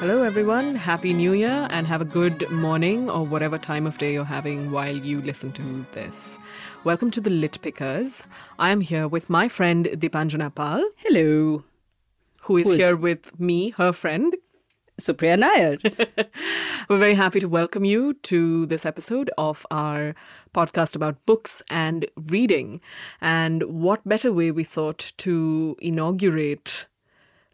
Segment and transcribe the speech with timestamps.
[0.00, 0.74] Hello, everyone.
[0.76, 4.70] Happy New Year and have a good morning or whatever time of day you're having
[4.70, 6.38] while you listen to this.
[6.84, 8.22] Welcome to the Lit Pickers.
[8.58, 11.64] I am here with my friend Deepanjana Pal, Hello,
[12.42, 14.34] who is Who is- here with me, her friend.
[15.00, 15.78] Supriya Nair.
[16.88, 20.14] We're very happy to welcome you to this episode of our
[20.54, 22.80] podcast about books and reading.
[23.20, 26.86] And what better way we thought to inaugurate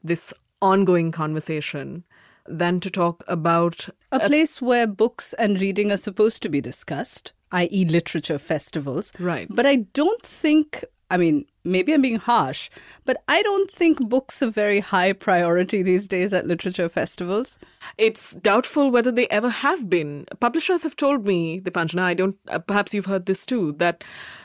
[0.03, 2.03] this ongoing conversation
[2.49, 7.33] than to talk about a place where books and reading are supposed to be discussed,
[7.53, 9.13] i.e., literature festivals.
[9.19, 9.47] Right.
[9.51, 12.69] But I don't think, I mean, maybe I'm being harsh,
[13.05, 17.59] but I don't think books are very high priority these days at literature festivals.
[17.97, 20.27] It's doubtful whether they ever have been.
[20.41, 24.03] Publishers have told me, the Deepanjana, I don't, uh, perhaps you've heard this too, that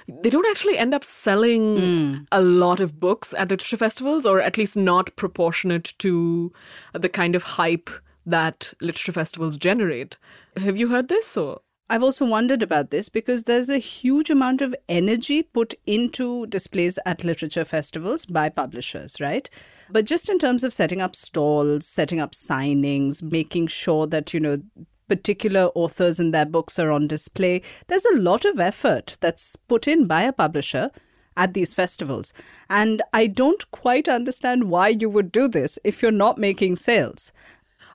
[0.07, 4.57] they don't actually end up selling a lot of books at literature festivals, or at
[4.57, 6.53] least not proportionate to
[6.93, 7.89] the kind of hype
[8.23, 10.17] that literature festivals generate.
[10.57, 11.35] Have you heard this?
[11.35, 16.47] Or I've also wondered about this because there's a huge amount of energy put into
[16.47, 19.49] displays at literature festivals by publishers, right?
[19.89, 24.39] But just in terms of setting up stalls, setting up signings, making sure that, you
[24.39, 24.61] know,
[25.09, 29.85] particular authors and their books are on display, there's a lot of effort that's put
[29.85, 30.91] in by a publisher
[31.35, 32.33] at these festivals.
[32.69, 37.33] And I don't quite understand why you would do this if you're not making sales.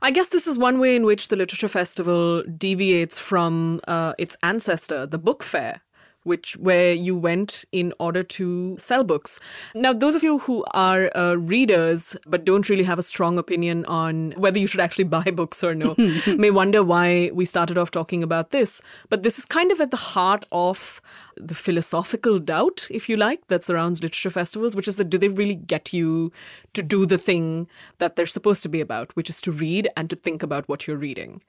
[0.02, 4.36] I guess this is one way in which the literature festival deviates from uh, its
[4.42, 5.80] ancestor, the book fair,
[6.26, 9.38] which where you went in order to sell books.
[9.74, 13.84] Now, those of you who are uh, readers but don't really have a strong opinion
[13.86, 15.94] on whether you should actually buy books or no,
[16.26, 18.82] may wonder why we started off talking about this.
[19.08, 21.00] But this is kind of at the heart of
[21.36, 25.28] the philosophical doubt, if you like, that surrounds literature festivals, which is that do they
[25.28, 26.32] really get you
[26.74, 27.68] to do the thing
[27.98, 30.86] that they're supposed to be about, which is to read and to think about what
[30.86, 31.42] you're reading?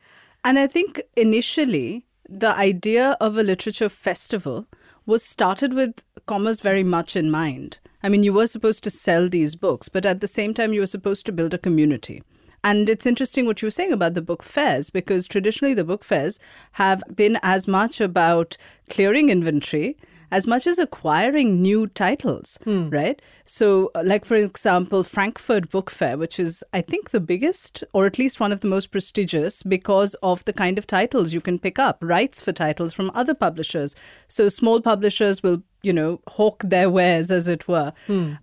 [0.44, 4.68] And I think initially the idea of a literature festival
[5.06, 7.80] was started with commerce very much in mind.
[8.04, 10.82] I mean, you were supposed to sell these books, but at the same time, you
[10.82, 12.22] were supposed to build a community.
[12.64, 16.04] And it's interesting what you were saying about the book fairs, because traditionally the book
[16.04, 16.40] fairs
[16.74, 18.58] have been as much about
[18.90, 19.96] clearing inventory
[20.32, 22.58] as much as acquiring new titles,
[22.90, 23.22] right?
[23.46, 28.06] So, uh, like for example, Frankfurt Book Fair, which is, I think, the biggest or
[28.06, 31.60] at least one of the most prestigious because of the kind of titles you can
[31.60, 33.96] pick up, rights for titles from other publishers.
[34.28, 37.94] So, small publishers will you know, hawk their wares, as it were.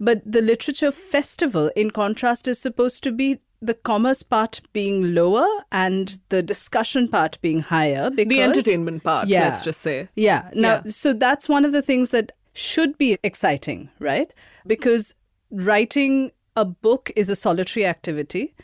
[0.01, 5.47] But the literature festival, in contrast, is supposed to be the commerce part being lower
[5.73, 8.11] and the discussion part being higher.
[8.11, 9.49] Because The entertainment part, Yeah.
[9.49, 10.09] let's just say.
[10.17, 10.51] yeah.
[10.55, 10.91] Now, Yeah.
[10.91, 14.33] so that's one of the things that should be exciting, right?
[14.67, 15.15] Because
[15.51, 18.55] writing a book is a solitary activity.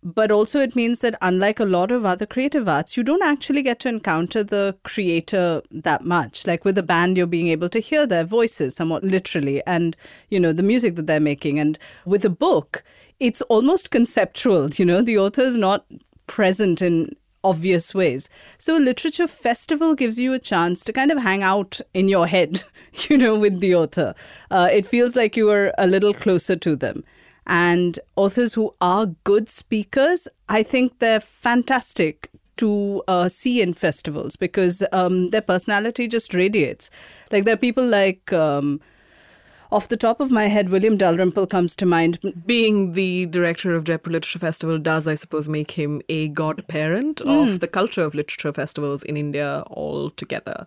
[0.00, 3.62] But also, it means that unlike a lot of other creative arts, you don't actually
[3.62, 6.46] get to encounter the creator that much.
[6.46, 9.96] Like with a band, you're being able to hear their voices somewhat literally and,
[10.30, 11.58] you know, the music that they're making.
[11.58, 12.84] And with a book,
[13.20, 15.84] it's almost conceptual, you know, the author is not
[16.26, 18.28] present in obvious ways.
[18.58, 22.26] So a literature festival gives you a chance to kind of hang out in your
[22.26, 22.64] head,
[23.08, 24.14] you know, with the author.
[24.50, 27.04] Uh, it feels like you are a little closer to them.
[27.46, 34.36] And authors who are good speakers, I think they're fantastic to uh, see in festivals
[34.36, 36.90] because um, their personality just radiates.
[37.30, 38.32] Like there are people like.
[38.32, 38.80] Um,
[39.70, 42.18] off the top of my head, William Dalrymple comes to mind.
[42.46, 47.28] Being the director of Jaipur Literature Festival does, I suppose, make him a godparent Hmm.
[47.28, 50.66] of the culture of literature festivals in India altogether.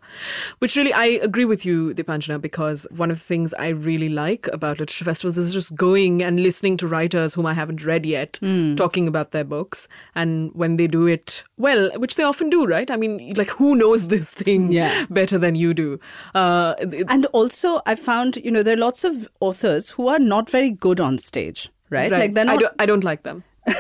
[0.59, 4.47] Which really, I agree with you, Deepanjana, because one of the things I really like
[4.53, 8.37] about literature festivals is just going and listening to writers whom I haven't read yet
[8.41, 8.75] Hmm.
[8.75, 9.87] talking about their books.
[10.15, 12.89] And when they do it well, which they often do, right?
[12.89, 15.05] I mean, like, who knows this thing Yeah.
[15.09, 15.99] better than you do?
[16.33, 20.19] Uh, it- And also, I found, you know, there are lots of authors who are
[20.19, 22.11] not very good on stage, right?
[22.11, 22.19] right.
[22.21, 23.43] Like they're I, don't, I don't like them.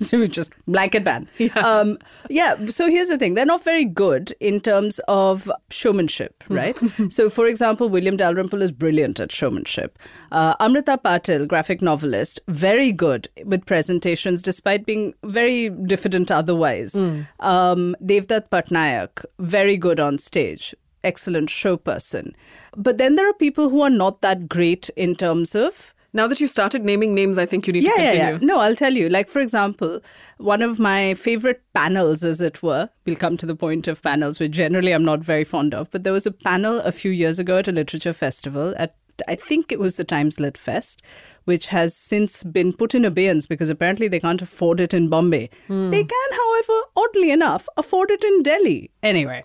[0.00, 1.28] so we just blanket ban.
[1.38, 1.58] Yeah.
[1.58, 1.98] Um,
[2.30, 2.66] yeah.
[2.66, 6.76] So here's the thing: they're not very good in terms of showmanship, right?
[7.08, 9.98] so, for example, William Dalrymple is brilliant at showmanship.
[10.32, 16.94] Uh, Amruta Patil, graphic novelist, very good with presentations, despite being very diffident otherwise.
[17.40, 20.74] Um, Devdutt Pattanaik, very good on stage.
[21.04, 22.34] Excellent show person.
[22.76, 26.40] But then there are people who are not that great in terms of Now that
[26.40, 28.32] you started naming names, I think you need to yeah, yeah, continue.
[28.40, 28.46] yeah.
[28.54, 29.08] No, I'll tell you.
[29.08, 30.00] Like, for example,
[30.38, 34.38] one of my favorite panels, as it were, we'll come to the point of panels,
[34.38, 37.40] which generally I'm not very fond of, but there was a panel a few years
[37.40, 38.94] ago at a literature festival at
[39.28, 41.02] I think it was the Times Lit Fest,
[41.44, 45.50] which has since been put in abeyance because apparently they can't afford it in Bombay.
[45.68, 48.90] They can, however, oddly enough, afford it in Delhi.
[49.02, 49.44] Anyway,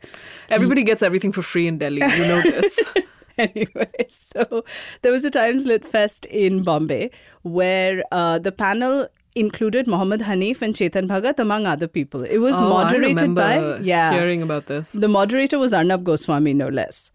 [0.50, 2.02] Everybody gets everything for free in Delhi.
[2.02, 2.80] You know this.
[3.38, 4.64] anyway, so
[5.02, 7.12] there was a Times Lit Fest in Bombay
[7.44, 12.24] where uh, the panel included Mohammed Hanif and Chetan Bhagat, among other people.
[12.24, 14.12] It was Oh, moderated by yeah.
[14.12, 14.92] hearing about this.
[14.92, 17.12] The moderator was Arnab Goswami, no less.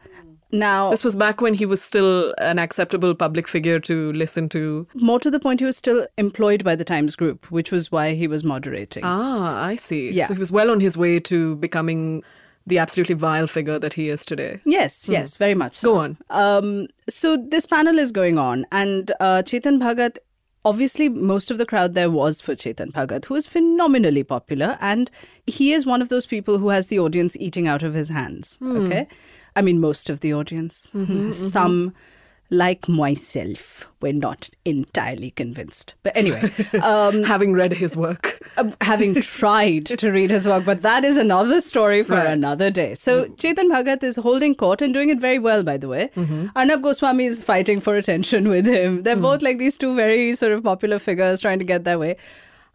[0.54, 4.86] Now, This was back when he was still an acceptable public figure to listen to.
[4.94, 8.14] more to the point, he was still employed by the Times Group, which was why
[8.14, 9.02] he was moderating.
[9.04, 10.10] Ah, I see.
[10.10, 10.26] Yeah.
[10.28, 12.22] So he was well on his way to becoming
[12.66, 14.60] the absolutely vile figure that he is today.
[14.64, 15.74] Yes, yes, very much.
[15.74, 15.92] So.
[15.92, 16.18] Go on.
[16.30, 20.18] Um, so this panel is going on, and uh, Chetan Bhagat.
[20.66, 25.10] Obviously, most of the crowd there was for Chetan Bhagat, who is phenomenally popular, and
[25.46, 28.58] he is one of those people who has the audience eating out of his hands.
[28.62, 29.06] Okay,
[29.56, 30.90] I mean, most of the audience.
[30.94, 31.32] Mm-hmm, mm-hmm.
[31.32, 31.94] Some,
[32.50, 35.94] like myself, were not entirely convinced.
[36.02, 36.52] But anyway,
[36.82, 38.38] um, Having read his work.
[38.56, 42.26] uh, having tried to read his work, but that is another story for Right.
[42.28, 42.94] another day.
[42.94, 43.34] So mm-hmm.
[43.34, 46.10] Chetan Bhagat is holding court and doing it very well, by the way.
[46.54, 49.02] Arnab Goswami is fighting for attention with him.
[49.04, 49.22] They're mm.
[49.22, 52.16] both like these two very sort of popular figures trying to get their way.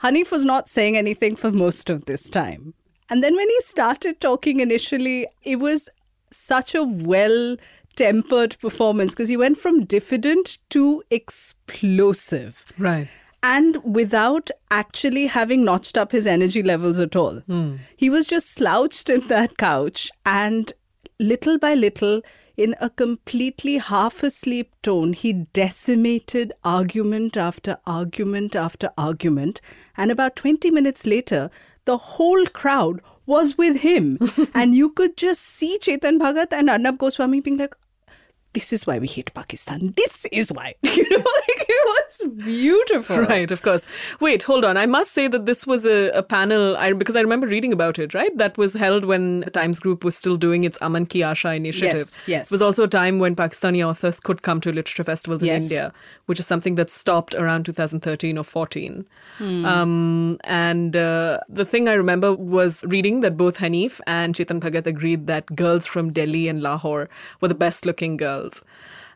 [0.03, 2.73] Hanif was not saying anything for most of this time.
[3.09, 5.89] And then when he started talking initially, it was
[6.31, 7.57] such a well
[7.95, 13.07] tempered performance because he went from diffident to explosive Right.
[13.43, 17.39] and without actually having notched up his energy levels at all.
[17.41, 17.75] Hmm.
[17.97, 20.71] He was just slouched in that couch and
[21.19, 22.21] little by little,
[22.55, 29.61] in a completely half asleep tone, he decimated argument after argument after argument.
[29.95, 31.49] And about 20 minutes later,
[31.85, 34.17] the whole crowd was with him.
[34.53, 37.75] and you could just see Chetan Bhagat and Arnab Goswami being like,
[38.53, 39.93] this is why we hate Pakistan.
[39.95, 40.75] This is why.
[40.99, 41.17] You know,
[41.47, 43.19] like it was beautiful.
[43.19, 43.85] Right, of course.
[44.19, 44.75] Wait, hold on.
[44.75, 47.99] I must say that this was a, a panel, I, because I remember reading about
[47.99, 48.35] it, right?
[48.37, 51.97] That was held when the Times Group was still doing its Aman Ki Asha initiative.
[51.97, 52.51] Yes, yes.
[52.51, 55.63] It was also a time when Pakistani authors could come to literature festivals in Yes.
[55.63, 55.93] India,
[56.25, 59.05] which is something that stopped around 2013 or 14.
[59.37, 59.65] Hmm.
[59.65, 64.85] Um, and uh, the thing I remember was reading that both Hanif and Chetan Bhagat
[64.87, 67.09] agreed that girls from Delhi and Lahore
[67.41, 68.38] were the best looking girls.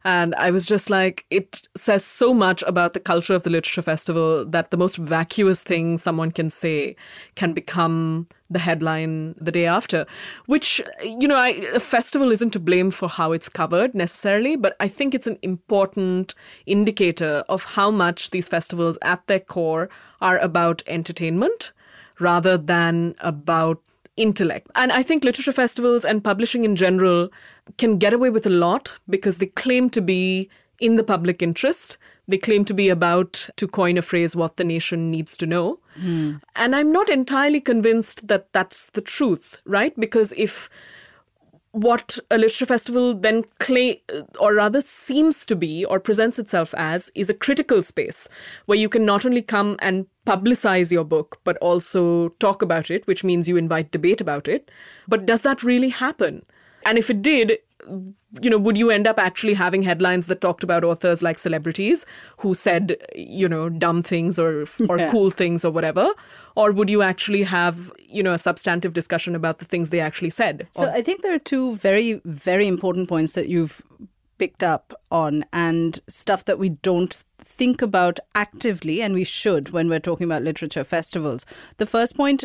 [0.06, 3.82] And I was just like, it says so much about the culture of the literature
[3.82, 6.98] festival that the most vacuous thing someone can say
[7.36, 10.06] can become the headline the day after.
[10.46, 14.76] Which, you know, I, a festival isn't to blame for how it's covered necessarily, but
[14.82, 16.36] I think it's an important
[16.66, 21.72] indicator of how much these festivals at their core are about entertainment
[22.20, 23.82] rather than about
[24.18, 24.70] intellect.
[24.76, 27.30] And I think literature festivals and publishing in general
[27.78, 30.50] can get away with a lot because they claim to be
[30.80, 31.98] in the public interest.
[32.28, 35.80] They claim to be about, to coin a phrase, what the nation needs to know.
[35.96, 36.36] Hmm.
[36.56, 39.98] And I'm not entirely convinced that that's the truth, right?
[40.00, 40.70] Because if
[41.74, 43.96] what a literature festival then claim
[44.40, 48.30] or rather seems to be or presents itself as is a critical space
[48.68, 53.08] where you can not only come and publicize your book but also talk about it
[53.08, 54.70] which means you invite debate about it.
[55.08, 56.46] But does that really happen?
[56.86, 57.58] And if it did
[58.42, 62.06] you know would you end up actually having headlines that talked about authors like celebrities
[62.38, 65.10] who said you know dumb things or or Yeah.
[65.12, 66.14] cool things or whatever
[66.56, 70.30] or would you actually have you know a substantive discussion about the things they actually
[70.32, 73.82] said So I think there are two very, very important points that you've
[74.38, 79.88] picked up on and stuff that we don't think about actively and we should when
[79.90, 81.46] we're talking about literature festivals.
[81.78, 82.44] The first point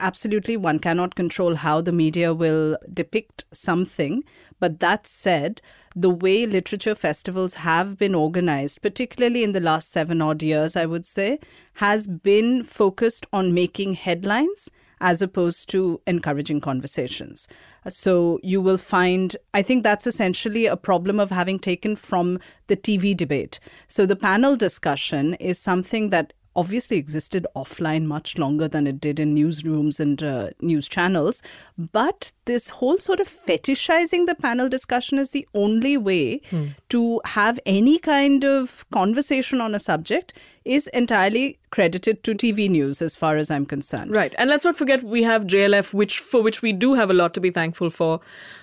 [0.00, 4.24] absolutely one cannot control how the media will depict something
[4.58, 5.60] but that said
[5.94, 10.86] the way literature festivals have been organized particularly in the last 7 odd years i
[10.86, 11.38] would say
[11.74, 14.70] has been focused on making headlines
[15.00, 17.46] as opposed to encouraging conversations.
[17.88, 22.76] So you will find, I think that's essentially a problem of having taken from the
[22.76, 23.60] TV debate.
[23.86, 29.20] So the panel discussion is something that obviously existed offline much longer than it did
[29.20, 31.42] in newsrooms and uh, news channels.
[31.76, 36.40] But this whole sort of fetishizing the panel discussion is the only way
[36.88, 40.32] to have any kind of conversation on a subject
[40.68, 44.10] is entirely credited to TV news as far as I'm concerned.
[44.14, 47.14] Right, and let's not forget we have JLF, which for which we do have a
[47.14, 48.20] lot to be thankful for.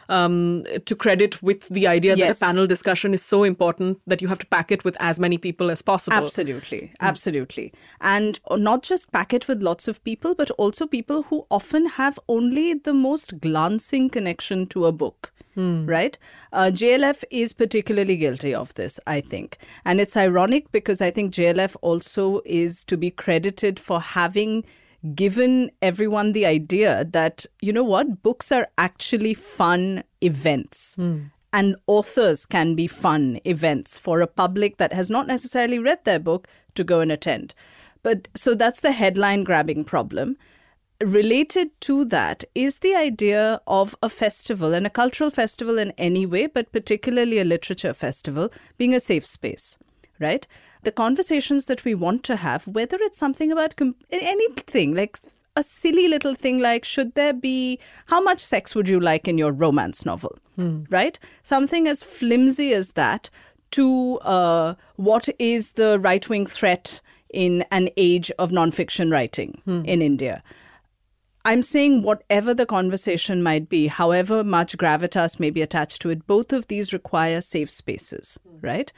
[0.08, 2.38] Um, to credit with the idea Yes.
[2.38, 5.20] that a panel discussion is so important that you have to pack it with as
[5.20, 6.16] many people as possible.
[6.18, 7.74] Absolutely, absolutely.
[8.02, 12.20] And not just pack it with lots of people, but also people who often have
[12.30, 15.32] only the most glancing connection to a book.
[15.56, 16.18] Right?
[16.52, 19.58] Uh, JLF is particularly guilty of this, I think.
[19.86, 24.64] And it's ironic because I think JLF also is to be credited for having
[25.14, 30.96] given everyone the idea that, you know what, books are actually fun events.
[31.54, 36.20] And authors can be fun events for a public that has not necessarily read their
[36.20, 37.54] book to go and attend.
[38.04, 40.38] But so that's the headline grabbing problem
[41.06, 46.26] related to that is the idea of a festival and a cultural festival in any
[46.26, 49.78] way, but particularly a literature festival, being a safe space,
[50.20, 50.48] right?
[50.84, 55.20] The conversations that we want to have, whether it's something about com- anything like
[55.56, 59.38] a silly little thing like should there be how much sex would you like in
[59.38, 60.38] your romance novel?
[60.90, 61.18] Right?
[61.44, 63.30] Something as flimsy as that
[63.72, 70.42] to uh, what is the right-wing threat in an age of nonfiction writing in india
[71.46, 76.26] I'm saying whatever the conversation might be, however much gravitas may be attached to it,
[76.26, 78.92] both of these require safe spaces, right?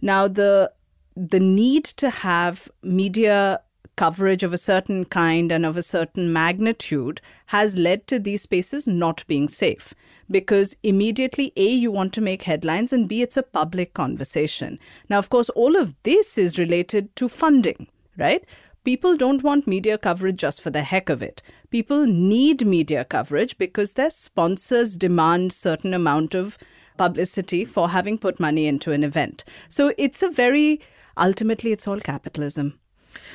[0.00, 0.72] Now the
[1.14, 3.60] the need to have media
[3.96, 8.86] coverage of a certain kind and of a certain magnitude has led to these spaces
[8.88, 9.92] not being safe.
[10.30, 14.78] Because immediately a you want to make headlines and b it's a public conversation.
[15.10, 18.44] Now of course all of this is related to funding right
[18.84, 21.42] people don't want media coverage just for the heck of it.
[21.70, 26.58] People need media coverage because their sponsors demand certain amount of
[26.96, 29.44] publicity for having put money into an event.
[29.68, 30.80] So it's a very
[31.16, 32.78] ultimately it's all capitalism.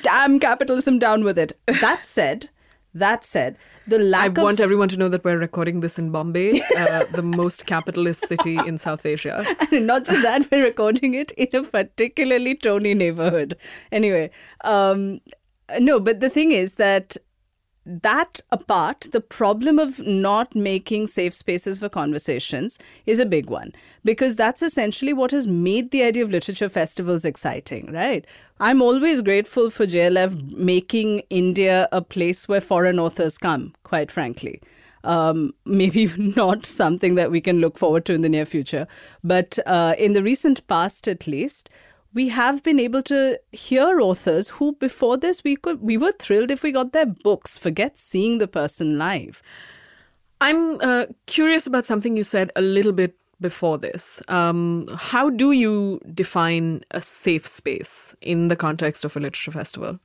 [0.02, 1.58] Damn capitalism down with it.
[1.80, 2.50] That said,
[2.94, 5.98] that said, the I lack of I want everyone to know that we're recording this
[5.98, 9.44] in Bombay, uh, the most capitalist city in South Asia.
[9.70, 13.56] and not just that, we're recording it in a particularly Tony neighborhood.
[13.92, 14.30] Anyway,
[14.64, 15.20] um,
[15.78, 17.16] no, but the thing is that
[17.88, 23.72] that apart, the problem of not making safe spaces for conversations is a big one
[24.04, 28.26] because that's essentially what has made the idea of literature festivals exciting, right?
[28.60, 34.60] I'm always grateful for JLF making India a place where foreign authors come, quite frankly
[35.04, 38.86] um, maybe not something that we can look forward to in the near future.
[39.24, 41.68] But uh, in the recent past, at least,
[42.14, 46.50] we have been able to hear authors who, before this, we could we were thrilled
[46.50, 47.58] if we got their books.
[47.58, 49.42] Forget seeing the person live.
[50.40, 54.22] I'm uh, curious about something you said a little bit before this.
[54.28, 59.98] Um, how do you define a safe space in the context of a literature festival?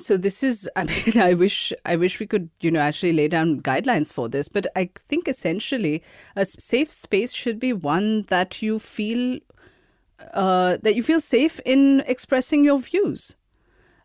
[0.00, 3.28] so this is i mean i wish i wish we could you know actually lay
[3.28, 6.02] down guidelines for this but i think essentially
[6.36, 9.38] a safe space should be one that you feel
[10.34, 13.36] uh, that you feel safe in expressing your views.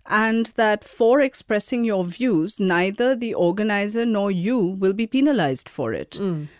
[0.08, 5.94] And that for expressing your views neither the organizer nor you will be penalized for
[5.94, 6.20] it.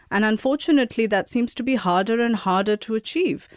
[0.10, 3.48] And unfortunately that seems to be harder and harder to achieve.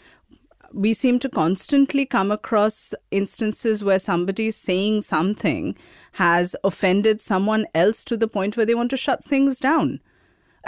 [0.75, 5.75] We seem to constantly come across instances where somebody saying something
[6.13, 10.01] has offended someone else to the point where they want to shut things down.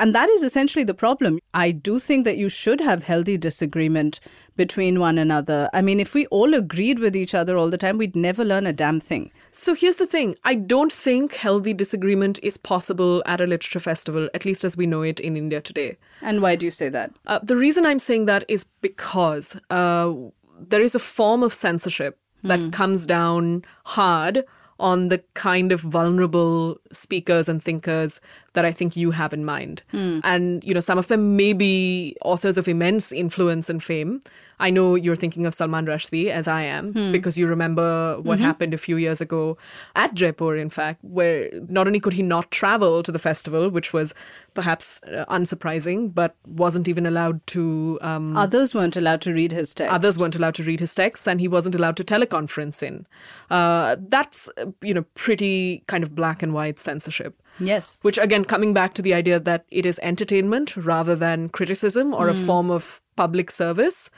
[0.01, 1.41] And that is essentially the problem.
[1.53, 4.19] I do think that you should have healthy disagreement
[4.57, 5.69] between one another.
[5.75, 8.67] I mean, if we all agreed with each other all the time, we'd never learn
[8.67, 9.31] a damn thing.
[9.53, 14.31] So here's the thing I don't think healthy disagreement is possible at a literature festival,
[14.33, 15.99] at least as we know it in India today.
[16.23, 17.13] And why do you say that?
[17.27, 20.15] Uh, the reason I'm saying that is because uh,
[20.59, 24.45] there is a form of censorship that comes down hard
[24.81, 28.21] on the kind of vulnerable speakers and thinkers
[28.55, 29.83] that I think you have in mind.
[29.93, 30.21] Hmm.
[30.25, 34.23] And, you know, some of them may be authors of immense influence and fame.
[34.61, 38.75] I know you're thinking of Salman Rushdie, as I am, because you remember what happened
[38.75, 39.57] a few years ago
[39.97, 43.93] at Jaipur, in fact, where not only could he not travel to the festival, which
[43.93, 44.15] was
[44.55, 47.99] perhaps uh, unsurprising, but wasn't even allowed to.
[48.03, 49.93] Um, Others weren't allowed to read his text.
[49.93, 53.07] Others weren't allowed to read his text, and he wasn't allowed to teleconference in.
[53.51, 57.41] Uh, that's, uh, you know, pretty kind of black and white censorship.
[57.59, 57.99] Yes.
[58.03, 62.29] Which, again, coming back to the idea that it is entertainment rather than criticism or
[62.29, 64.11] a form of public service,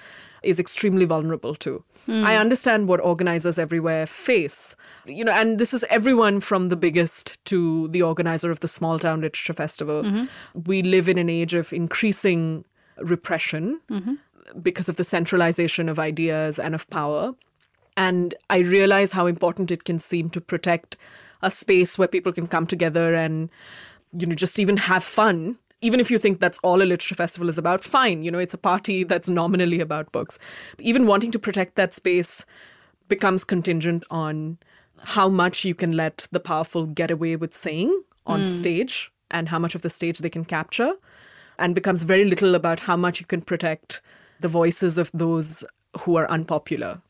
[0.43, 1.85] is extremely vulnerable to.
[2.07, 2.25] Hmm.
[2.25, 4.75] I understand what organizers everywhere face.
[5.07, 8.99] You know, and this is everyone from the biggest to the organizer of the small
[8.99, 10.03] town literature festival.
[10.03, 10.25] Mm-hmm.
[10.65, 12.65] We live in an age of increasing
[12.99, 14.15] repression mm-hmm.
[14.61, 17.35] because of the centralization of ideas and of power.
[17.97, 20.97] And I realize how important it can seem to protect
[21.43, 23.51] a space where people can come together and,
[24.17, 25.59] you know, just even have fun.
[25.83, 28.23] Even if you think that's all a literature festival is about, fine.
[28.23, 30.39] You know, it's a party that's nominally about books.
[30.79, 32.47] Even wanting to protect that space
[33.09, 34.59] becomes contingent on
[34.99, 38.47] how much you can let the powerful get away with saying on hmm.
[38.47, 40.95] stage and how much of the stage they can capture.
[41.59, 44.01] and becomes very little about how much you can protect
[44.41, 45.65] the voices of those
[46.01, 47.01] who are unpopular.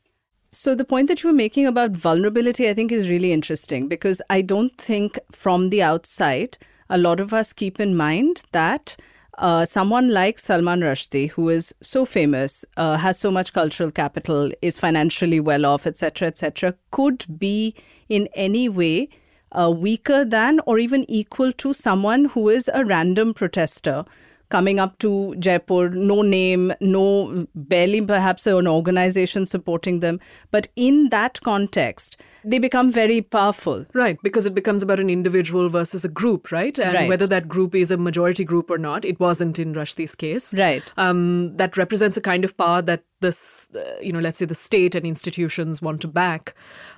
[0.51, 4.21] So, the point that you were making about vulnerability, I think, is really interesting because
[4.29, 6.57] I don't think from the outside,
[6.89, 8.95] a lot of us keep in mind that
[9.37, 14.51] uh, someone like Salman Rushdie, who is so famous, uh, has so much cultural capital,
[14.61, 17.73] is financially well off, etc., etc., could be
[18.09, 19.09] in any way
[19.51, 24.05] uh, weaker than or even equal to someone who is a random protester
[24.49, 30.19] coming up to Jaipur, no name, no, barely perhaps an organization supporting them.
[30.51, 33.85] But in that context, they become very powerful.
[33.93, 36.77] Right, because it becomes about an individual versus a group, right?
[36.77, 37.09] And right.
[37.09, 40.53] whether that group is a majority group or not, it wasn't in Rushdie's case.
[40.53, 40.83] Right.
[40.97, 44.53] Um, that represents a kind of power that this, uh, you know, let's say the
[44.53, 46.53] state and institutions want to back.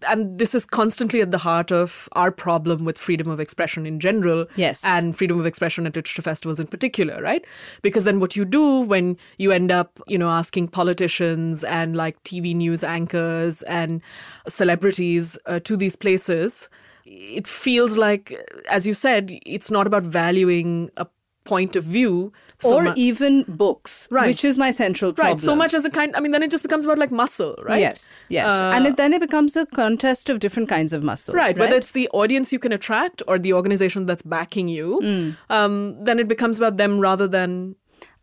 [0.10, 4.00] And this is constantly at the heart of our problem with freedom of expression in
[4.02, 4.48] general.
[4.58, 4.84] Yes.
[4.84, 7.46] And freedom of expression at literature festivals in particular, right?
[7.82, 12.22] Because then what you do when you end up, you know, asking politicians and like
[12.24, 14.02] TV news anchors and
[14.48, 16.70] celebrities uh, to these places,
[17.06, 18.34] it feels like,
[18.70, 21.08] as you said, it's not about valuing a
[21.46, 24.26] point of view so or mu- even books right.
[24.26, 26.50] which is my central problem right so much as a kind i mean then it
[26.50, 27.80] just becomes about like muscle right?
[27.80, 28.52] Yes yes.
[28.52, 31.58] Uh, and it, then it becomes a contest of different kinds of muscle right, right,
[31.60, 35.38] whether it's the audience you can attract or the organization that's backing you mm.
[35.52, 37.76] um, then it becomes about them rather than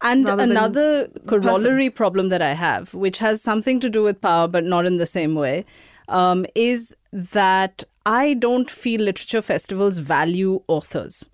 [0.02, 1.96] and another corollary person.
[1.96, 5.06] problem that I have, which has something to do with power, but not in the
[5.06, 5.64] same way,
[6.12, 11.28] um, is that I don't feel literature festivals value authors.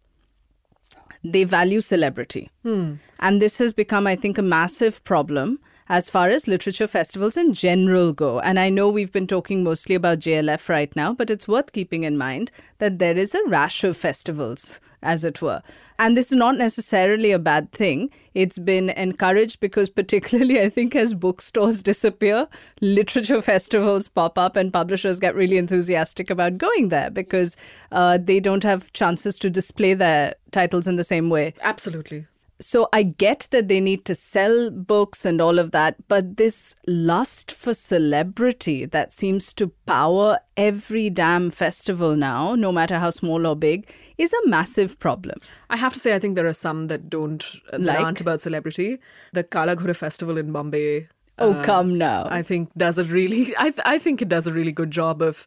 [1.24, 2.50] They value celebrity.
[2.62, 2.94] Hmm.
[3.18, 5.58] And this has become, I think, a massive problem
[5.88, 8.40] as far as literature festivals in general go.
[8.40, 12.04] And I know we've been talking mostly about JLF right now, but it's worth keeping
[12.04, 15.62] in mind that there is a rash of festivals, as it were.
[15.98, 18.10] And this is not necessarily a bad thing.
[18.34, 22.46] It's been encouraged because, particularly, I think, as bookstores disappear,
[22.80, 27.56] literature festivals pop up and publishers get really enthusiastic about going there because
[27.90, 31.54] uh, they don't have chances to display their titles in the same way.
[31.62, 32.26] Absolutely
[32.60, 36.74] so I get that they need to sell books and all of that, but this
[36.86, 43.46] lust for celebrity that seems to power every damn festival now, no matter how small
[43.46, 45.38] or big, is a massive problem.
[45.70, 48.00] I have to say, I think there are some that don't that like?
[48.00, 48.98] aren't about celebrity.
[49.32, 51.08] The Kala Ghoda festival in Bombay.
[51.40, 52.26] Oh, uh, come now!
[52.28, 53.54] I think does a really.
[53.58, 55.46] I th- I think it does a really good job of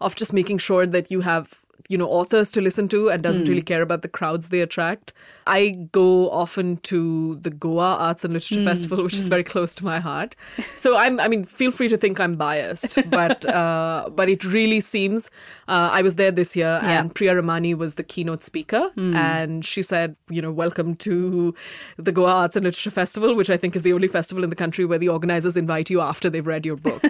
[0.00, 3.44] of just making sure that you have you know authors to listen to and doesn't
[3.44, 3.48] mm.
[3.48, 5.12] really care about the crowds they attract.
[5.46, 8.64] I go often to the Goa Arts and Literature mm.
[8.64, 9.18] Festival, which mm.
[9.18, 9.30] is hmm.
[9.30, 10.36] very close to my heart.
[10.76, 14.80] So I'm I mean, feel free to think I'm biased, but uh, but it really
[14.80, 15.30] seems.
[15.66, 17.00] Uh, I was there this year, yeah.
[17.00, 19.14] and Priya Ramani was the keynote speaker, hmm.
[19.14, 21.54] and she said, you know, welcome to
[21.96, 24.56] the Goa Arts and Literature Festival, which I think is the only festival in the
[24.56, 27.02] country where the organizers invite you after they've read your book.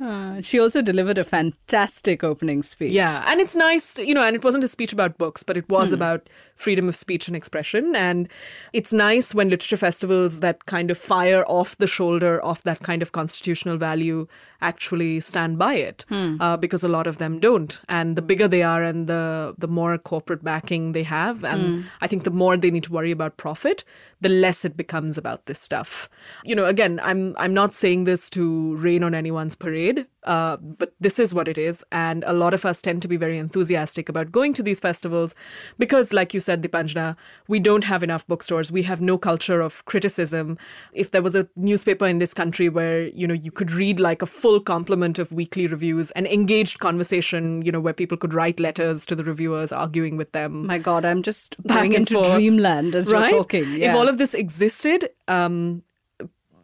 [0.00, 2.92] uh, she also delivered a fantastic opening speech.
[2.92, 5.56] Yeah, and it's nice, to, you know, and it wasn't a speech about books, but
[5.56, 5.94] it was mm.
[5.94, 7.94] about freedom of speech and expression.
[7.96, 8.28] And
[8.72, 13.02] it's nice when literature festivals that kind of fire off the shoulder of that kind
[13.02, 14.26] of constitutional value
[14.60, 16.36] actually stand by it mm.
[16.40, 17.80] uh, because a lot of them don't.
[17.88, 21.84] And the bigger they are and the, the more corporate backing they have, and mm.
[22.00, 23.84] I think the more they need to worry about profit,
[24.20, 26.08] the less it becomes about this stuff.
[26.44, 30.92] You know, again, I'm I'm not saying this to rain on anyone's parade, uh, but
[31.00, 31.84] this is what it is.
[31.90, 35.34] And a lot of us tend to be very enthusiastic about going to these festivals
[35.78, 37.16] because, like you said, Deepanjana,
[37.48, 38.70] we don't have enough bookstores.
[38.70, 40.58] We have no culture of criticism.
[40.92, 44.22] If there was a newspaper in this country where, you know, you could read like
[44.22, 48.58] a full complement of weekly reviews an engaged conversation, you know, where people could write
[48.58, 50.66] letters to the reviewers arguing with them.
[50.66, 52.32] My God, I'm just going into forth.
[52.32, 53.30] dreamland as right?
[53.30, 53.72] you're talking.
[53.74, 53.90] Yeah.
[53.90, 55.82] If all of this existed, um,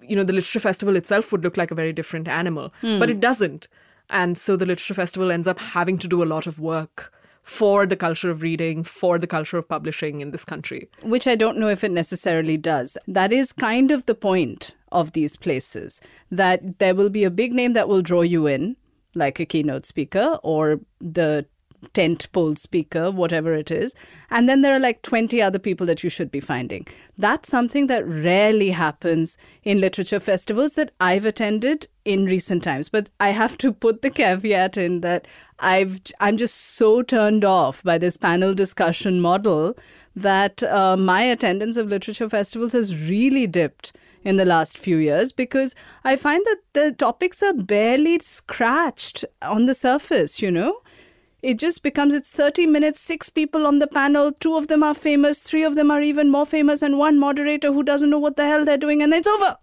[0.02, 2.72] you know, the literature festival itself would look like a very different animal.
[2.80, 2.98] Hmm.
[2.98, 3.68] But it doesn't.
[4.08, 7.12] And so the literature festival ends up having to do a lot of work
[7.46, 10.90] for the culture of reading, for the culture of publishing in this country.
[11.02, 12.98] Which I don't know if it necessarily does.
[13.06, 17.52] That is kind of the point of these places that there will be a big
[17.52, 18.76] name that will draw you in,
[19.14, 21.46] like a keynote speaker or the
[21.92, 23.94] tent pole speaker, whatever it is.
[24.30, 26.86] And then there are like 20 other people that you should be finding.
[27.18, 32.88] That's something that rarely happens in literature festivals that I've attended in recent times.
[32.88, 35.26] But I have to put the caveat in that
[35.58, 39.76] I've I'm just so turned off by this panel discussion model
[40.14, 43.92] that uh, my attendance of literature festivals has really dipped
[44.26, 49.66] in the last few years because I find that the topics are barely scratched on
[49.66, 50.80] the surface, you know?
[51.46, 54.94] It just becomes it's 30 minutes, six people on the panel, two of them are
[54.94, 58.36] famous, three of them are even more famous, and one moderator who doesn't know what
[58.36, 59.56] the hell they're doing, and it's over.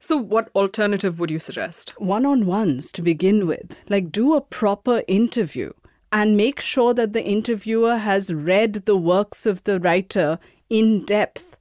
[0.00, 1.90] So, what alternative would you suggest?
[1.98, 3.84] One on ones to begin with.
[3.88, 5.72] Like, do a proper interview
[6.10, 11.56] and make sure that the interviewer has read the works of the writer in depth.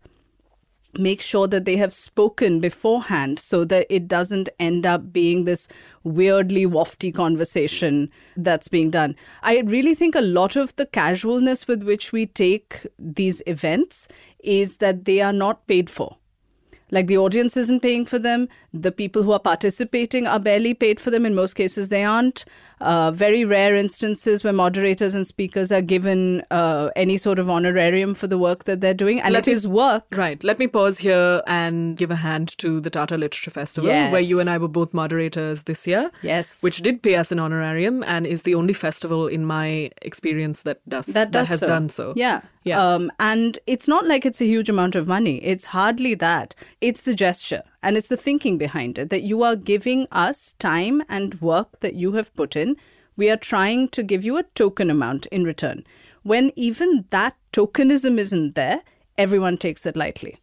[0.95, 5.67] Make sure that they have spoken beforehand so that it doesn't end up being this
[6.03, 9.15] weirdly wafty conversation that's being done.
[9.41, 14.07] I really think a lot of the casualness with which we take these events
[14.39, 16.17] is that they are not paid for.
[16.91, 18.47] Like the audience isn't paying for them.
[18.71, 21.25] The people who are participating are barely paid for them.
[21.25, 22.45] In most cases, they aren't.
[22.81, 28.13] Uh, very rare instances where moderators and speakers are given uh, any sort of honorarium
[28.13, 29.21] for the work that they're doing.
[29.21, 30.05] And Let it me- is work.
[30.11, 30.43] Right.
[30.43, 34.11] Let me pause here and give a hand to the Tata Literature Festival, Yes.
[34.11, 36.11] where you and I were both moderators this year.
[36.21, 36.61] Yes.
[36.63, 40.81] Which did pay us an honorarium and is the only festival in my experience that
[40.89, 41.67] does that does has so.
[41.67, 42.13] done so.
[42.15, 42.41] Yeah.
[42.63, 42.81] Yeah.
[42.81, 45.37] Um, and it's not like it's a huge amount of money.
[45.43, 46.55] It's hardly that.
[46.81, 51.03] It's the gesture and it's the thinking behind it that you are giving us time
[51.09, 52.77] and work that you have put in.
[53.17, 55.83] We are trying to give you a token amount in return.
[56.23, 58.81] When even that tokenism isn't there,
[59.17, 60.39] everyone takes it lightly.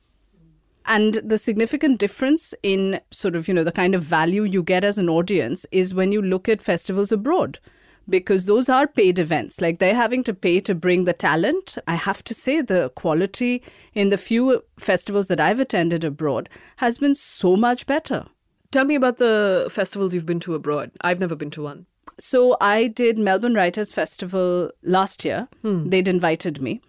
[0.84, 4.84] And the significant difference in sort of, you know, the kind of value you get
[4.84, 7.58] as an audience is when you look at festivals abroad,
[8.08, 9.60] because those are paid events.
[9.60, 11.78] Like they're having to pay to bring the talent.
[11.86, 13.62] I have to say, the quality
[13.94, 18.26] in the few festivals that I've attended abroad has been so much better.
[18.70, 20.92] Tell me about the festivals you've been to abroad.
[21.00, 21.86] I've never been to one.
[22.18, 25.48] So I did Melbourne Writers Festival last year.
[25.62, 25.88] Hmm.
[25.88, 26.80] They'd invited me,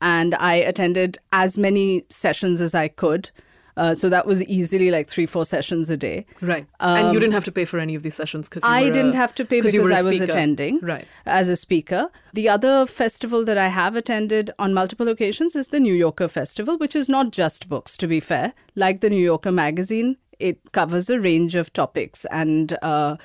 [0.00, 3.30] and I attended as many sessions as I could.
[3.78, 6.26] Uh, so that was easily like three, four sessions a day.
[6.42, 6.66] Right.
[6.80, 9.14] and you didn't have to pay for any of these sessions because Um, I didn't
[9.14, 11.06] have to pay because a I was attending Right.
[11.24, 12.10] as a speaker.
[12.34, 16.76] The other festival that I have attended on multiple occasions is the New Yorker Festival,
[16.76, 18.52] which is not just books, to be fair.
[18.74, 23.16] Like the New Yorker magazine, it covers a range of topics and uh,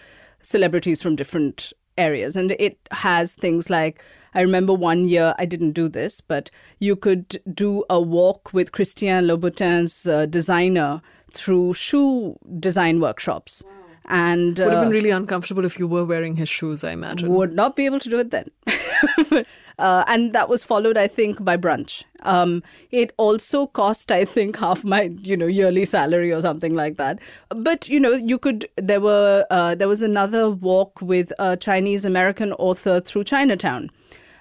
[0.41, 2.35] celebrities from different areas.
[2.35, 4.01] And it has things like
[4.35, 8.71] I remember one year, I didn't do this, but you could do a walk with
[8.71, 13.63] Christian Louboutin's uh, designer through shoe design workshops.
[14.05, 17.29] And Would have uh, been really uncomfortable if you were wearing his shoes, I imagine.
[17.33, 18.51] would not be able to do it then.
[19.79, 22.03] uh, and that was followed, I think, by brunch.
[22.23, 26.97] Um, it also cost, I think, half my you know yearly salary or something like
[26.97, 27.19] that.
[27.47, 28.67] But you know, you could.
[28.75, 33.89] There were uh, there was another walk with a Chinese American author through Chinatown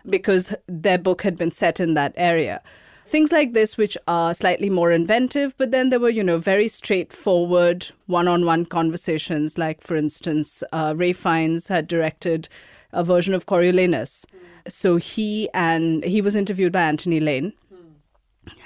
[0.07, 2.63] because their book had been set in that area.
[3.05, 6.67] Things like this, which are slightly more inventive, but then there were, you know, very
[6.67, 9.59] straightforward one on one conversations.
[9.59, 12.49] Like, for instance, uh, Ralph Fiennes had directed
[12.93, 14.25] a version of Coriolanus.
[14.67, 17.53] So he and he was interviewed by Anthony Lane.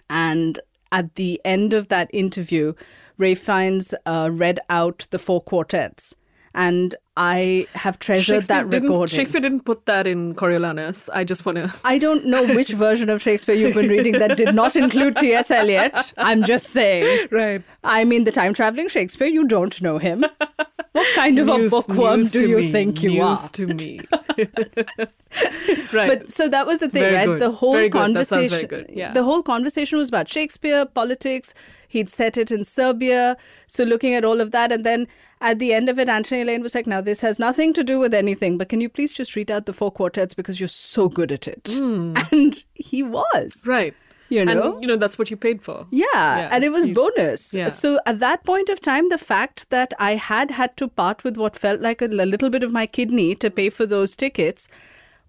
[0.08, 0.60] And
[0.92, 2.74] at the end of that interview,
[3.18, 6.14] Ralph Fiennes uh, read out the four quartets.
[6.56, 9.14] And I have treasured that recording.
[9.14, 11.08] Shakespeare didn't put that in Coriolanus.
[11.12, 11.72] I just want to.
[11.84, 15.50] I don't know which version of Shakespeare you've been reading that did not include T.S.
[15.50, 16.12] Eliot.
[16.18, 17.28] I'm just saying.
[17.30, 17.62] Right.
[17.84, 20.24] I mean, the time traveling Shakespeare, you don't know him.
[20.96, 23.48] What kind of a bookworm do you me, think you news are?
[23.50, 24.00] to me.
[25.92, 26.08] right.
[26.08, 27.26] But so that was the thing, Very right?
[27.26, 27.40] good.
[27.40, 28.66] The whole Very conversation.
[28.66, 28.86] good.
[28.92, 29.12] Yeah.
[29.12, 31.54] The whole conversation was about Shakespeare, politics.
[31.88, 33.36] He'd set it in Serbia.
[33.66, 35.06] So looking at all of that, and then
[35.40, 37.98] at the end of it, Anthony Lane was like, "Now this has nothing to do
[37.98, 41.08] with anything, but can you please just read out the four quartets because you're so
[41.08, 42.14] good at it?" Hmm.
[42.32, 43.52] And he was.
[43.66, 43.94] Right.
[44.28, 44.72] You know?
[44.74, 45.86] And, you know, that's what you paid for.
[45.90, 47.54] Yeah, and it was You- bonus.
[47.54, 47.68] Yeah.
[47.68, 51.36] So at that point of time, the fact that I had had to part with
[51.36, 54.68] what felt like a little bit of my kidney to pay for those tickets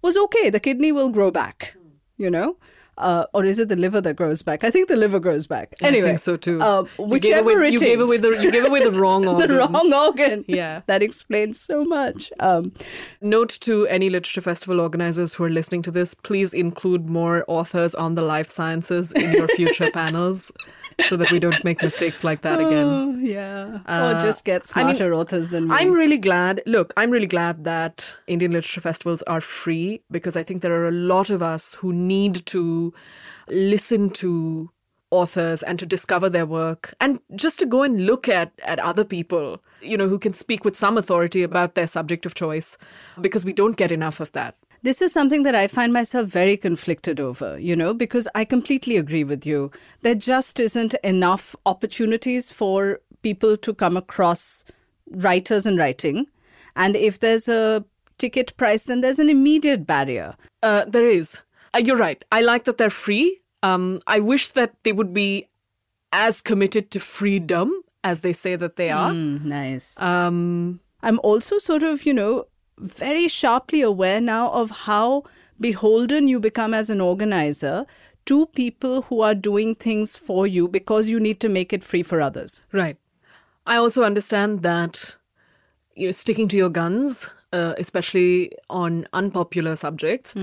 [0.02, 0.50] was okay.
[0.50, 1.76] The kidney will grow back,
[2.16, 2.56] you know?
[2.98, 4.64] Uh, or is it the liver that grows back?
[4.64, 5.72] I think the liver grows back.
[5.80, 6.60] Anyway, I think so too.
[6.60, 9.26] Uh, You gave whichever away, it you gave away the you gave away the wrong
[9.26, 9.48] organ.
[9.48, 10.44] the wrong organ.
[10.48, 10.82] Yeah.
[10.86, 12.30] that explains so much.
[12.40, 12.72] Um,
[13.20, 17.94] Note to any literature festival organizers who are listening to this: please include more authors
[17.94, 20.50] on the life sciences in your future panels,
[21.06, 22.86] so that we don't make mistakes like that again.
[22.86, 25.74] oh, yeah, Uh, or just get I mean, smarter authors than me.
[25.74, 26.62] I'm really glad.
[26.66, 30.88] Look, I'm really glad that Indian literature festivals are free because I think there are
[30.88, 32.92] a lot of us who need to
[33.48, 34.70] listen to
[35.10, 39.04] authors and to discover their work and just to go and look at at other
[39.04, 42.76] people, you know, who can speak with some authority about their subject of choice
[43.20, 44.54] because we don't get enough of that.
[44.82, 48.96] This is something that I find myself very conflicted over, you know, because I completely
[48.96, 49.70] agree with you.
[50.02, 54.64] There just isn't enough opportunities for people to come across
[55.10, 56.26] writers and writing.
[56.76, 57.84] And if there's a
[58.18, 60.36] ticket price, then there's an immediate barrier.
[60.62, 61.38] Uh, there is.
[61.74, 62.24] Uh, you're right.
[62.30, 63.40] I like that they're free.
[63.62, 65.48] Um, I wish that they would be
[66.12, 67.72] as committed to freedom
[68.04, 69.10] as they say that they are.
[69.10, 70.00] Mm, nice.
[70.00, 72.46] Um, I'm also sort of, you know,
[72.78, 75.24] very sharply aware now of how
[75.60, 77.86] beholden you become as an organizer
[78.26, 82.02] to people who are doing things for you because you need to make it free
[82.02, 82.62] for others.
[82.72, 82.96] right.
[83.66, 85.16] I also understand that
[85.94, 90.34] you know sticking to your guns, uh, especially on unpopular subjects,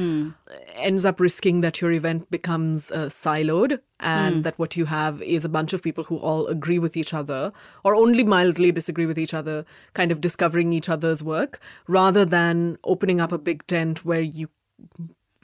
[0.76, 5.46] ends up risking that your event becomes uh, siloed and that what you have is
[5.46, 7.52] a bunch of people who all agree with each other
[7.84, 12.78] or only mildly disagree with each other, kind of discovering each other's work, rather than
[12.84, 14.50] opening up a big tent where you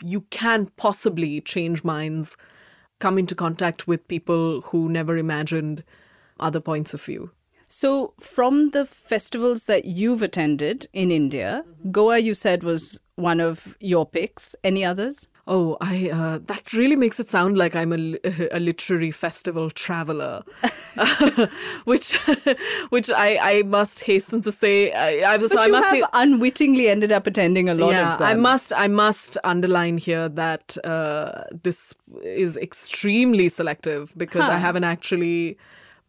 [0.04, 2.36] you can possibly change minds,
[3.00, 5.84] come into contact with people who never imagined
[6.40, 7.30] other points of view.
[7.72, 13.78] So, from the festivals that you've attended in India, Goa, you said, was one of
[13.80, 14.58] your picks.
[14.62, 15.28] Any others?
[15.48, 18.18] Oh, I uh, that really makes it sound like I'm a,
[18.52, 20.44] a literary festival traveler,
[21.86, 22.14] which
[22.90, 24.92] which I, I must hasten to say.
[24.92, 27.92] I, I was But I you must have say, unwittingly ended up attending a lot
[27.92, 28.28] yeah, of them.
[28.28, 34.84] I must I must underline here that uh, this is extremely selective because I haven't
[34.84, 35.58] actually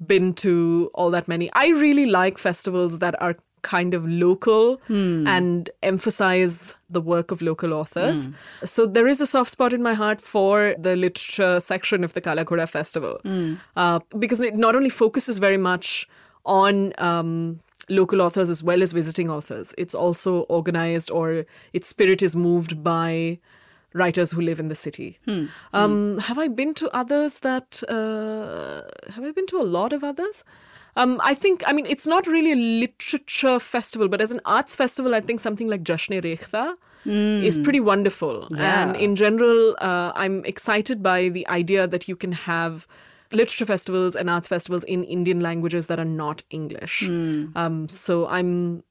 [0.06, 1.50] been to all that many.
[1.54, 5.24] I really like festivals that are kind of local Hmm.
[5.26, 8.28] and emphasize the work of local authors.
[8.64, 12.20] So there is a soft spot in my heart for the literature section of the
[12.20, 13.54] Kala Ghoda Festival Hmm.
[13.76, 16.08] uh, because it not only focuses very much
[16.44, 19.74] on um, local authors as well as visiting authors.
[19.78, 23.38] It's also organized or its spirit is moved by
[23.94, 25.18] writers who live in the city.
[25.72, 30.02] Um, have I been to others that, uh, have I been to a lot of
[30.04, 30.44] others?
[30.94, 34.76] Um, I think, I mean, it's not really a literature festival, but as an arts
[34.76, 36.74] festival, I think something like Jashn-e-Rekhta
[37.04, 38.46] is pretty wonderful.
[38.50, 38.82] Yeah.
[38.82, 42.86] And in general, uh, I'm excited by the idea that you can have
[43.32, 47.08] literature festivals and arts festivals in Indian languages that are not English.
[47.08, 48.84] Um, so I'm,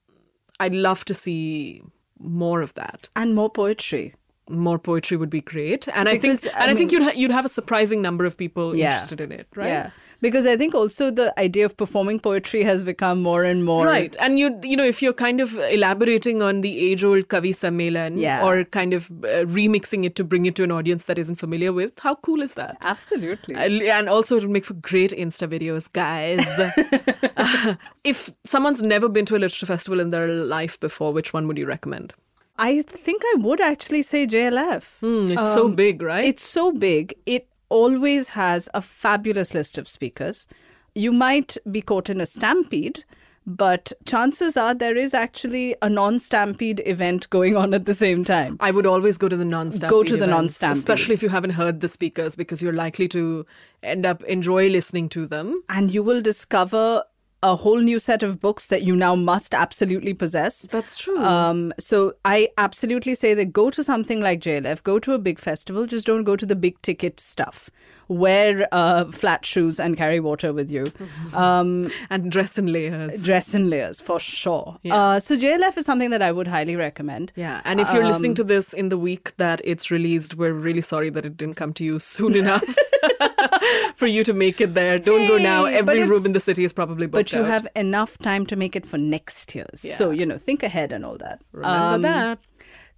[0.60, 1.84] I'd love to see
[2.20, 3.10] more of that.
[3.16, 4.14] and more poetry.
[4.50, 7.10] More poetry would be great, and Because, I think, I and I, think mean- you'd
[7.10, 8.88] ha- you'd have a surprising number of people Yeah.
[8.88, 9.68] interested in it, right?
[9.68, 9.90] Yeah.
[10.20, 13.86] Because I think also the idea of performing poetry has become more and more.
[13.86, 18.20] Right, and you you know if you're kind of elaborating on the age-old Kavi Sammelan
[18.20, 18.44] Yeah.
[18.46, 21.72] or kind of uh, remixing it to bring it to an audience that isn't familiar
[21.72, 22.78] with, how cool is that?
[22.82, 23.56] Absolutely.
[23.56, 26.46] And and also it would make for great Insta videos, guys.
[28.04, 31.58] If someone's never been to a literature festival in their life before, which one would
[31.58, 32.14] you recommend?
[32.58, 34.84] I think I would actually say JLF.
[35.00, 36.26] Hmm, it's so Um, big, right?
[36.26, 37.16] It's so big.
[37.26, 40.48] It always has a fabulous list of speakers.
[40.94, 43.06] You might be caught in a stampede,
[43.48, 48.24] but chances are there is actually a non stampede event going on at the same
[48.26, 48.58] time.
[48.60, 50.30] I would always go to the non-stampede Go to the events,
[50.62, 50.78] non-stampede.
[50.78, 53.46] especially if you haven't heard the speakers, because you're likely to
[53.82, 55.64] end up enjoy listening to them.
[55.70, 57.04] And you will discover
[57.44, 60.68] a whole new set of books that you now must absolutely possess.
[60.70, 61.18] That's true.
[61.24, 65.40] Um, so I absolutely say that go to something like JLF, go to a big
[65.40, 67.70] festival, just don't go to the big ticket stuff.
[68.12, 70.92] Wear uh, flat shoes and carry water with you.
[71.34, 73.24] Um, and dress in layers.
[73.24, 74.78] dress in layers for sure.
[74.84, 74.96] Yeah.
[74.96, 77.32] Uh, so JLF is something that I would highly recommend.
[77.38, 80.52] Yeah, and if you're listening Um, to this in the week that it's released, we're
[80.68, 82.66] really sorry that it didn't come to you soon enough
[83.96, 85.00] for you to make it there.
[85.00, 85.66] Don't go now.
[85.66, 87.48] Every room in the city is probably booked But you out.
[87.50, 89.86] have enough time to make it for next year's.
[89.86, 89.96] Yeah.
[89.96, 91.42] So, you know, think ahead and all that.
[91.54, 92.40] Remember Um, that.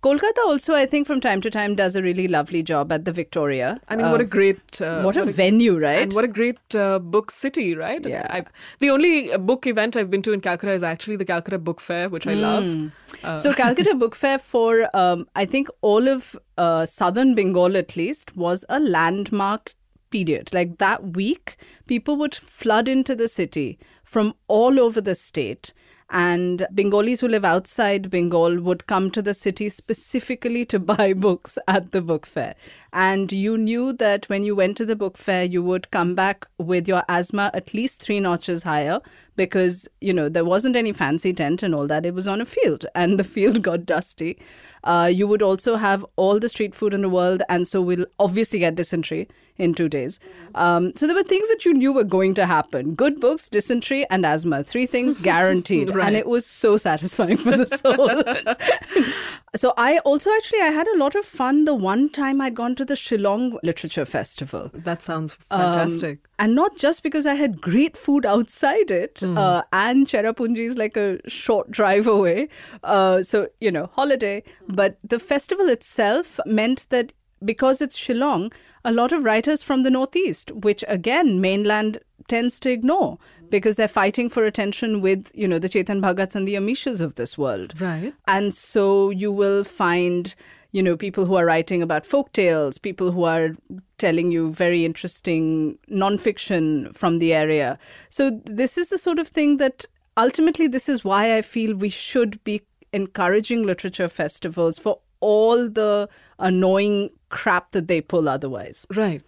[0.04, 3.12] Kolkata also, I think, from time to time does a really lovely job at the
[3.14, 3.80] Victoria.
[3.88, 6.02] I mean, what a Uh, great uh, what a venue, right?
[6.02, 8.06] And what a great uh, book city, right?
[8.06, 8.28] Yeah.
[8.30, 11.58] I've, the only uh, book event I've been to in Calcutta is actually the Calcutta
[11.58, 12.66] Book Fair, which I love.
[12.66, 12.88] Hmm.
[13.24, 17.96] Uh, so Calcutta Book Fair for um, I think all of uh, southern Bengal at
[17.96, 19.74] least was a landmark
[20.10, 20.54] period.
[20.54, 21.56] Like that week,
[21.88, 25.74] people would flood into the city from all over the state.
[26.14, 31.58] And Bengalis who live outside Bengal would come to the city specifically to buy books
[31.68, 32.54] at the book fair.
[32.94, 36.48] And you knew that when you went to the book fair, you would come back
[36.60, 39.02] with your asthma at least three notches higher
[39.36, 42.06] because, you know, there wasn't any fancy tent and all that.
[42.06, 44.38] It was on a field and the field got dusty.
[44.84, 47.42] Uh, you would also have all the street food in the world.
[47.50, 50.20] And so we'll obviously get dysentery in two days.
[50.56, 54.06] Um, so there were things that you knew were going to happen good books, dysentery,
[54.10, 54.64] and asthma.
[54.64, 55.90] Three things guaranteed.
[55.96, 56.08] Right.
[56.08, 58.10] And it was so satisfying for the soul.
[59.56, 62.76] so I also actually I had a lot of fun the one time I'd gone
[62.76, 64.72] to the Shillong Literature Festival.
[64.74, 66.20] that sounds Um, fantastic.
[66.44, 70.98] And not just because I had great food outside it, uh, and Cherrapunji is like
[70.98, 72.50] a short drive away.
[72.84, 74.44] Uh, so, you know, holiday.
[74.68, 77.14] But the festival itself meant that
[77.46, 78.52] because it's Shillong,
[78.84, 83.88] a lot of writers from the Northeast, which again, mainland tends to ignore because they're
[83.88, 87.80] fighting for attention with, you know, the Chetan Bhagats and the Amishas of this world.
[87.80, 88.14] Right.
[88.28, 90.36] And so you will find,
[90.74, 93.52] you know, people who are writing about folk tales, people who are
[94.00, 97.78] telling you very interesting nonfiction from the area.
[98.10, 99.86] So this is the sort of thing that
[100.18, 106.10] ultimately this is why I feel we should be encouraging literature festivals for all the
[106.40, 108.86] annoying crap that they pull otherwise.
[108.94, 109.22] Right.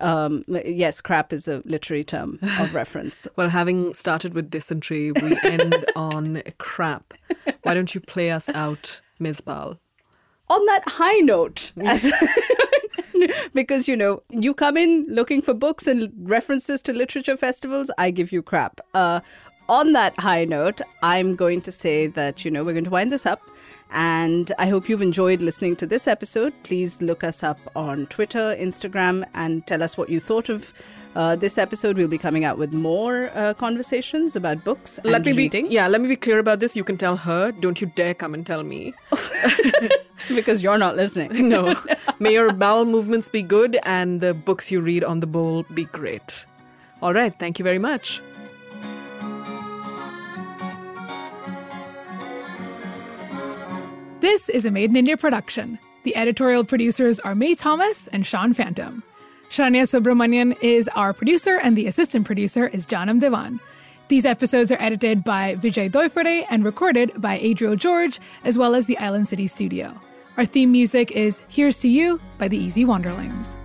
[0.00, 3.26] Um, yes, crap is a literary term of reference.
[3.36, 7.12] Well, having started with dysentery, we end on crap.
[7.62, 9.40] Why don't you play us out, Ms.
[9.40, 9.78] Pal?
[10.48, 12.12] On that high note, as
[13.54, 18.10] because you know you come in looking for books and references to literature festivals, I
[18.10, 18.80] give you crap.
[18.94, 19.20] Uh,
[19.68, 23.12] on that high note, I'm going to say that you know we're going to wind
[23.12, 23.42] this up.
[23.92, 26.52] And I hope you've enjoyed listening to this episode.
[26.64, 30.72] Please look us up on Twitter, Instagram, and tell us what you thought of
[31.16, 31.96] uh, this episode.
[31.96, 35.74] We'll be coming out with more uh, conversations about books and let me reading be
[35.74, 36.76] yeah, let me be clear about this.
[36.76, 37.52] You can tell her.
[37.52, 38.94] Don't you dare come and tell me.
[40.28, 41.48] because you're not listening.
[41.56, 41.74] No.
[42.18, 45.84] May your bowel movements be good and the books you read on the bowl be
[45.84, 46.44] great.
[47.00, 47.32] All right.
[47.38, 48.20] Thank you very much.
[54.20, 55.78] This is a Maed in India production.
[56.02, 59.02] The editorial producers are May Thomas and Sean Phantom.
[59.50, 63.60] Shania Subramanian is our producer, and the assistant producer is Janam Devan.
[64.08, 68.86] These episodes are edited by Vijay Doifore and recorded by Adriel George, as well as
[68.86, 69.98] the Island City Studio.
[70.36, 73.56] Our theme music is Here's to You by the Easy Wanderlings.